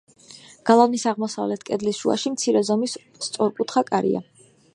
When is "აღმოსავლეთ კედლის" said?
1.11-1.99